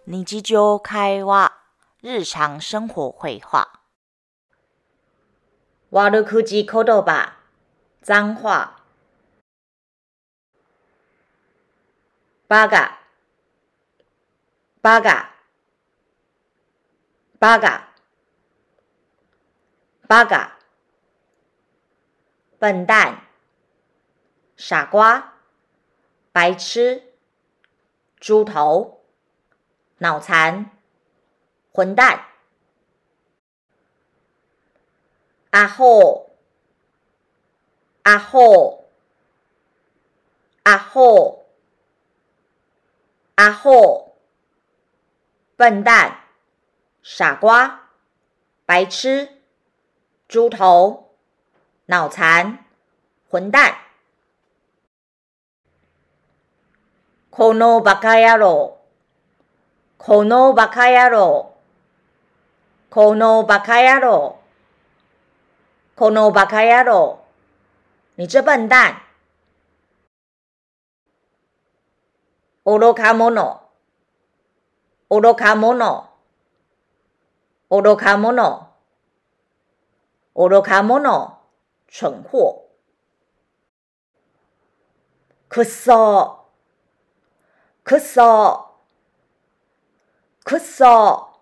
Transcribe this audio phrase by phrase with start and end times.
[0.07, 1.51] 日常会話
[2.03, 3.67] 日常生活会話
[5.91, 7.03] ワルクジ口頭
[8.01, 8.77] 脏话。
[12.47, 12.97] バガ、
[14.81, 15.38] バガ。
[17.39, 17.95] 八嘎！
[20.09, 20.59] 八嘎！
[22.59, 23.25] 笨蛋！
[24.57, 25.35] 傻瓜！
[26.33, 27.13] 白痴！
[28.19, 28.99] 猪头！
[29.99, 30.69] 脑残！
[31.71, 32.25] 混蛋！
[35.51, 36.31] 阿霍！
[38.03, 38.83] 阿霍！
[40.63, 41.45] 阿霍！
[43.35, 44.11] 阿霍！
[45.55, 46.25] 笨蛋！
[47.01, 47.87] 傻瓜，
[48.65, 49.39] 白痴，
[50.27, 51.11] 猪头，
[51.85, 52.65] 脑残，
[53.29, 53.73] 混蛋！
[57.31, 58.79] このバカやろ、
[59.97, 61.53] このバカやろ、
[62.89, 64.39] このバカやろ、
[65.95, 67.19] このバカやろ！
[68.15, 69.03] 你这笨蛋！
[72.65, 73.61] 愚か者、
[75.07, 76.08] 愚か者。
[77.71, 78.67] 오로가모노
[80.33, 81.37] 오로가모노
[81.87, 82.67] 蠢货
[85.47, 86.49] 그써
[87.83, 88.79] 그써
[90.43, 91.39] 그써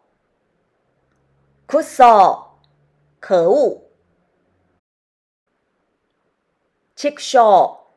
[1.69, 2.59] 그써
[3.21, 3.87] 可恶
[6.95, 7.87] 직쇼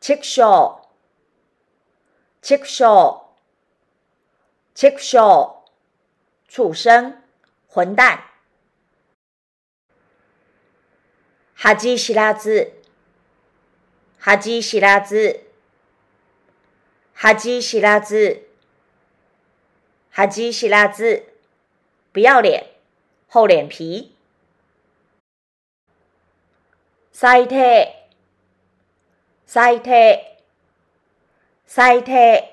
[0.00, 0.80] 직쇼
[2.42, 3.32] 직쇼
[4.74, 5.57] 직쇼
[6.48, 7.22] 畜生！
[7.68, 8.24] 混蛋！
[11.54, 12.72] 哈基希拉兹！
[14.18, 15.42] 哈基希拉兹！
[17.14, 18.48] 哈基希拉兹！
[20.10, 21.24] 哈基希拉兹！
[22.12, 22.68] 不要脸！
[23.28, 24.16] 厚脸皮！
[27.12, 27.56] 塞特！
[29.44, 29.90] 塞特！
[31.66, 32.48] 塞特！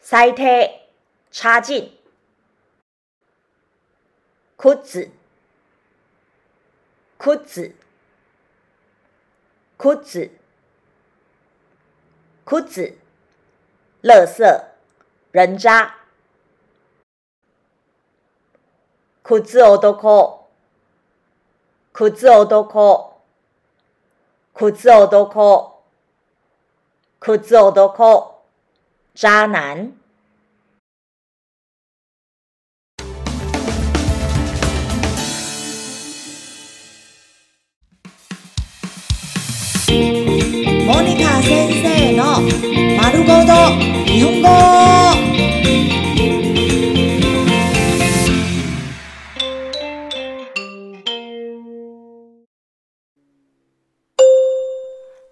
[0.00, 0.44] 塞特！
[1.32, 1.98] 差劲！
[4.56, 5.10] 裤子，
[7.18, 7.74] 裤子，
[9.76, 10.30] 裤子，
[12.44, 12.96] 裤子，
[14.02, 14.64] 垃圾，
[15.32, 15.96] 人渣，
[19.22, 20.44] 裤子我都哭，
[21.92, 23.12] 裤子我都哭，
[24.52, 25.72] 裤子我都哭，
[27.18, 28.34] 裤子我都哭，
[29.14, 29.92] 渣男。
[41.44, 42.24] 先生の
[42.96, 44.48] 丸ごと日本語。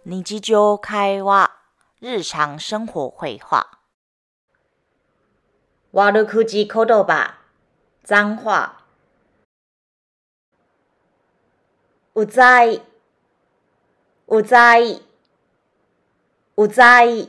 [0.02, 1.50] 你只就开画
[1.98, 3.78] 日常生活绘画。
[5.92, 7.06] 瓦鲁可只口头
[8.04, 8.82] 脏话。
[12.12, 12.80] 乌在，
[14.26, 15.02] 乌在。
[16.54, 17.28] 我在，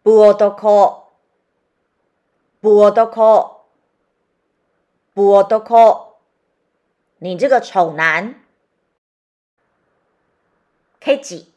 [0.03, 1.05] 波多克，
[2.59, 3.61] 波多克，
[5.13, 6.17] 波多克！
[7.19, 8.43] 你这个丑男
[10.99, 11.54] 开机。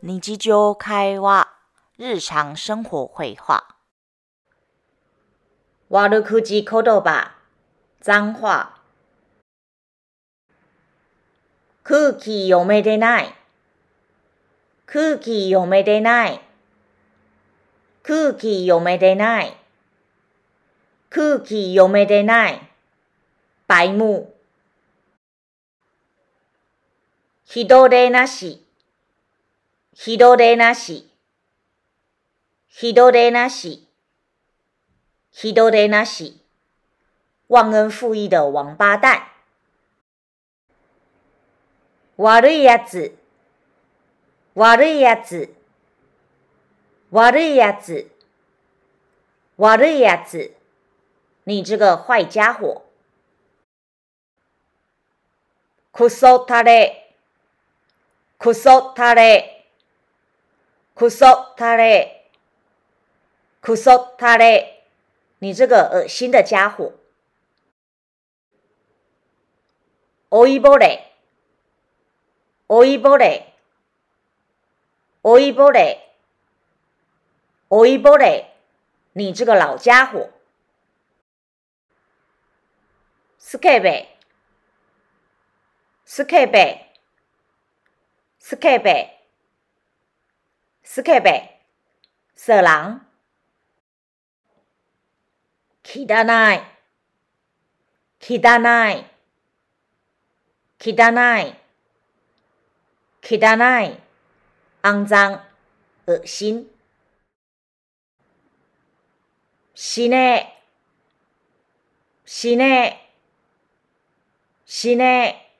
[0.00, 1.55] 你常会开话。
[1.98, 3.76] 日常生活绘画。
[5.88, 7.36] 悪じ言葉、
[8.02, 8.82] 脏话。
[11.82, 13.34] 空気読めでない。
[14.84, 16.40] 空気読めでない。
[18.02, 19.56] 空気読めでない。
[21.08, 22.60] 空気読めでない。
[23.66, 24.28] 白目。
[27.46, 28.62] ひどれなし。
[29.94, 31.05] ひどれなし。
[32.78, 33.88] 谁都得纳喜，
[35.32, 36.42] 谁都得纳喜。
[37.46, 39.28] 忘恩负义的王八蛋！
[42.16, 43.14] 悪いやつ，
[44.56, 45.48] 悪いやつ，
[47.10, 48.10] 悪いやつ，
[49.56, 50.52] 悪いやつ。
[51.44, 52.82] 你这个坏家伙！
[55.94, 57.14] クソ他嘞，
[58.38, 59.64] クソ他嘞，
[60.94, 62.15] クソ他嘞。
[63.66, 64.84] 苦说他嘞，
[65.40, 66.94] 你这个恶心的家伙！
[70.28, 71.10] 欧一波嘞，
[72.68, 73.54] 欧一波嘞，
[75.22, 76.12] 欧一波嘞，
[77.70, 78.52] 欧一波嘞，
[79.14, 80.30] 你这个老家伙！
[83.36, 84.16] 斯克贝，
[86.04, 86.92] 斯克贝，
[88.38, 89.18] 斯克贝，
[90.84, 91.58] 斯克贝，
[92.32, 93.05] 色狼！
[95.96, 96.62] 汚い、
[98.20, 98.36] 汚
[98.92, 99.04] い、
[100.78, 101.54] 汚い、
[103.22, 103.32] 汚
[103.80, 103.96] い、
[104.82, 105.40] 肮脏、
[106.06, 106.66] 恶心。
[109.78, 110.54] 死ね
[112.24, 113.10] 死ね
[114.64, 115.50] 死ね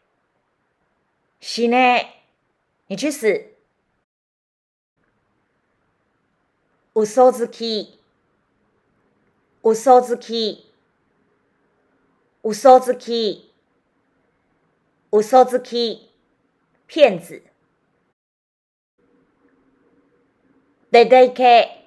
[1.40, 2.22] 死ね
[2.88, 3.54] 你去死。
[6.94, 8.00] 嘘つき。
[9.66, 10.58] 有骚字 k
[12.42, 12.54] 有 e 字
[15.22, 16.02] 骚有 k 字 e
[16.86, 17.42] 骗子！
[20.88, 21.78] 得得开，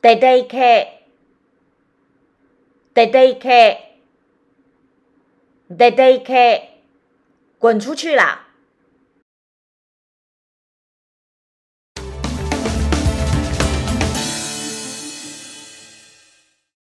[0.00, 1.00] 得得开，
[2.94, 3.76] 得得开，
[5.76, 6.68] 得得开，
[7.58, 8.47] 滚出去啦！